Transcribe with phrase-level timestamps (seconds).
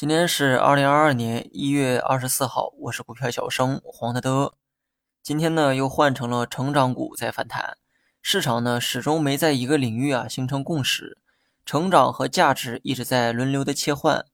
[0.00, 4.54] 今天是二零二二年一月二十四号，我是股票小生黄德德。
[5.22, 7.76] 今天呢又换成了成长股在反弹，
[8.22, 11.18] 市场呢始终没在一个领域啊形成共识，
[11.66, 14.24] 成长和价值一直在轮流的切换。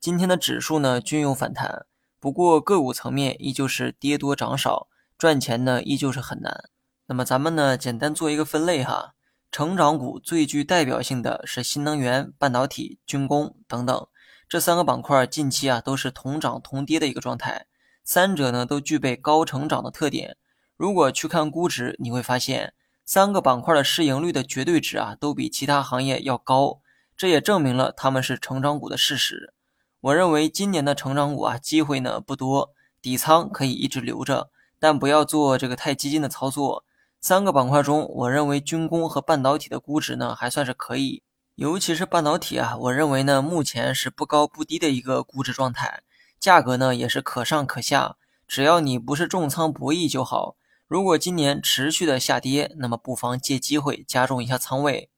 [0.00, 1.84] 今天的指数呢均有反弹，
[2.18, 6.70] 不过个股层面依旧是跌多涨少，赚钱呢依旧是很难。
[7.08, 9.12] 那么咱们呢简单做一个分类哈，
[9.52, 14.06] 成长股最具代表性的是新能源、半导体、军工等等。
[14.50, 17.66] 这三个板块近期啊都是同涨同跌的一个状态，
[18.02, 20.36] 三者呢都具备高成长的特点。
[20.76, 26.80] 如果去看估值，你会发现三个板块的市盈率的绝对值啊都比其他行业要高，
[27.16, 29.54] 这也证明了他们是成长股的事实。
[30.00, 36.84] 我认为今年的成长股啊机会呢不多，底仓可以一直留着，但不要做这个太激进的操作。
[37.20, 41.22] 三个板块中，我认为军工和半导体的估值呢还算是可以。
[41.60, 46.00] 尤其是半导体啊，我认为呢，目前是不高不低的一个估值状态，
[46.38, 48.16] 价格呢也是可上可下，
[48.48, 50.56] 只要你不是重仓博弈就好。
[50.88, 55.10] 如果今年持续的下跌，那么不妨借机会加重一下仓位。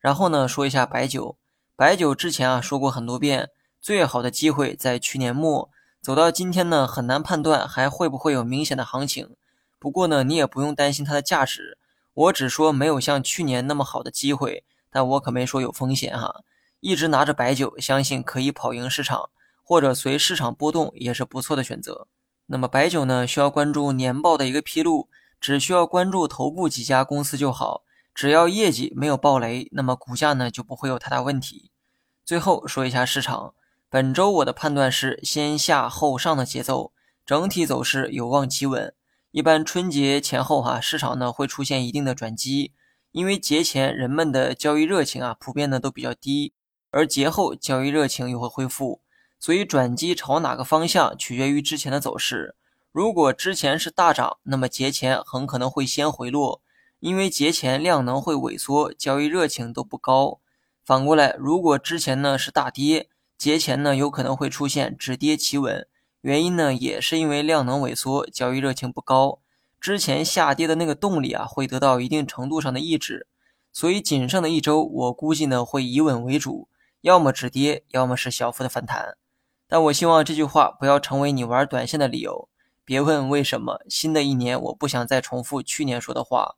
[0.00, 1.36] 然后呢，说一下白酒，
[1.76, 5.70] 白酒之前啊说过很多遍，最好的机会在去年末，
[6.02, 9.36] 走到今天呢，很难判断还会不会有明显的行情。
[9.78, 11.78] 不过呢，你也不用担心它的价值，
[12.14, 14.64] 我只说没有像去年那么好的机会。
[14.94, 16.44] 但我可没说有风险哈，
[16.78, 19.28] 一直拿着白酒，相信可以跑赢市场，
[19.64, 22.06] 或者随市场波动也是不错的选择。
[22.46, 25.08] 那么白酒呢，需要关注年报的一个披露，
[25.40, 27.82] 只需要关注头部几家公司就好，
[28.14, 31.72] 只要业绩没有暴雷，那么股价呢就不会有太大问题。
[32.24, 33.54] 最后说一下市场，
[33.90, 36.92] 本周我的判断是先下后上的节奏，
[37.26, 38.94] 整体走势有望企稳。
[39.32, 42.70] 一般春节前后哈，市场呢会出现一定的转机。
[43.14, 46.52] 因为节前人们的交易热情啊，普遍呢都比较低，
[46.90, 49.02] 而节后交易热情又会恢复，
[49.38, 52.56] 所以转机朝哪个方向取决于之前的走势。
[52.90, 56.60] 如果之前是大涨，那么节前很可能会先回落，
[56.98, 60.40] 因为节前量能会萎缩，交易热情都不高。
[60.84, 63.08] 反过来，如果之前呢是大跌，
[63.38, 65.86] 节前呢有可能会出现止跌企稳，
[66.22, 69.38] 原因呢也是因为量能萎缩，交易热情不高。
[69.84, 73.26] 之前下跌的那个动力啊，会得到一定程度上的抑制，
[73.70, 76.68] 所以仅剩的一周，我估计呢会以稳为主，
[77.02, 79.18] 要么止跌，要么是小幅的反弹。
[79.68, 82.48] 但我希望这句话不要成为你玩短线的理由。
[82.82, 86.54] 别问为什么，新的一年我不想再重复去年说的话。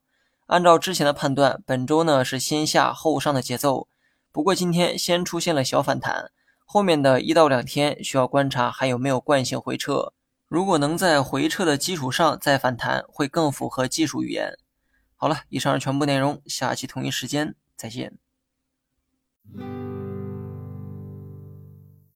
[0.47, 3.88] 按照之前的判断，本周呢是先下后上的节奏，
[4.31, 6.31] 不过今天先出现了小反弹，
[6.64, 10.12] 后面的一到两天需要观察还有没有惯性回撤。
[10.49, 14.57] 如果能在回撤的基础上再反弹，会更符合技术语言。
[15.17, 18.17] 好了，以上是全部内容，下期同一时间再见。